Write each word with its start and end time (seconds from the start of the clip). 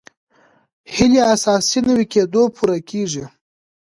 هیلې 0.95 1.21
اساسي 1.33 1.79
نوي 1.87 2.05
کېدو 2.13 2.41
پوره 2.55 2.77
کېږي. 2.89 3.25